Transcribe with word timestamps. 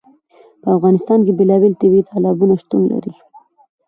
په 0.61 0.67
افغانستان 0.77 1.19
کې 1.25 1.37
بېلابېل 1.39 1.73
طبیعي 1.81 2.07
تالابونه 2.11 2.53
شتون 2.61 2.81
لري. 2.93 3.13